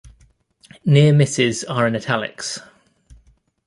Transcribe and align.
Near 0.83 1.13
misses 1.13 1.63
are 1.63 1.85
in 1.85 1.95
italics. 1.95 2.59